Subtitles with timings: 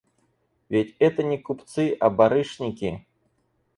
[0.67, 3.05] Ведь это не купцы, а барышники.